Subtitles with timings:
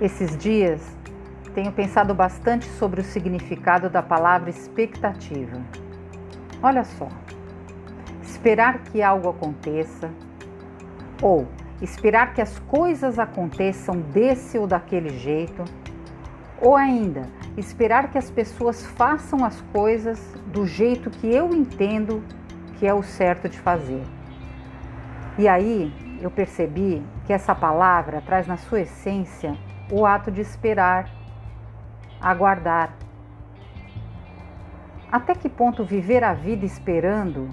[0.00, 0.80] Esses dias
[1.54, 5.60] tenho pensado bastante sobre o significado da palavra expectativa.
[6.62, 7.08] Olha só,
[8.22, 10.10] esperar que algo aconteça
[11.20, 11.46] ou
[11.82, 15.64] esperar que as coisas aconteçam desse ou daquele jeito,
[16.60, 22.22] ou ainda esperar que as pessoas façam as coisas do jeito que eu entendo
[22.78, 24.02] que é o certo de fazer.
[25.38, 25.92] E aí
[26.22, 29.56] eu percebi que essa palavra traz na sua essência
[29.90, 31.10] o ato de esperar,
[32.20, 32.94] aguardar.
[35.10, 37.52] Até que ponto viver a vida esperando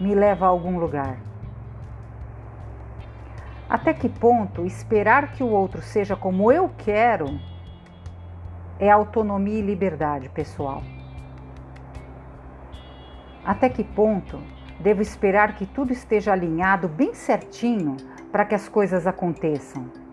[0.00, 1.18] me leva a algum lugar?
[3.68, 7.38] Até que ponto esperar que o outro seja como eu quero
[8.80, 10.82] é autonomia e liberdade pessoal?
[13.44, 14.40] Até que ponto
[14.80, 17.96] devo esperar que tudo esteja alinhado bem certinho
[18.32, 20.09] para que as coisas aconteçam?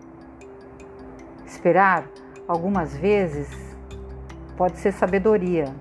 [1.48, 2.04] Esperar,
[2.46, 3.48] algumas vezes,
[4.54, 5.74] pode ser sabedoria,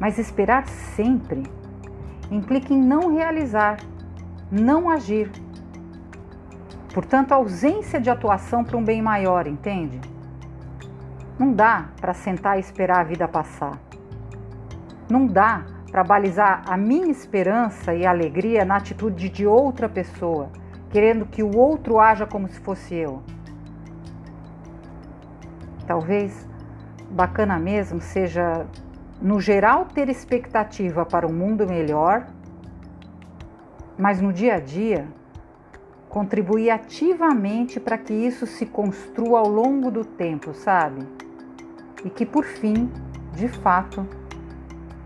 [0.00, 1.44] mas esperar sempre
[2.28, 3.76] implica em não realizar,
[4.50, 5.30] não agir.
[6.92, 10.00] Portanto, ausência de atuação para um bem maior, entende?
[11.38, 13.78] Não dá para sentar e esperar a vida passar.
[15.08, 20.50] Não dá para balizar a minha esperança e alegria na atitude de outra pessoa,
[20.90, 23.22] querendo que o outro haja como se fosse eu.
[25.86, 26.46] Talvez
[27.10, 28.66] bacana mesmo seja,
[29.20, 32.26] no geral, ter expectativa para um mundo melhor,
[33.96, 35.06] mas no dia a dia,
[36.08, 41.06] contribuir ativamente para que isso se construa ao longo do tempo, sabe?
[42.04, 42.90] E que por fim,
[43.34, 44.06] de fato,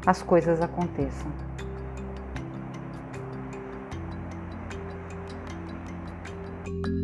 [0.07, 1.31] as coisas aconteçam.
[6.85, 6.98] thank